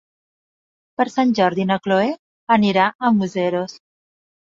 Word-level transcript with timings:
Per 1.01 1.05
Sant 1.17 1.35
Jordi 1.41 1.67
na 1.73 1.79
Chloé 1.85 2.09
anirà 2.59 2.91
a 3.11 3.17
Museros. 3.23 3.81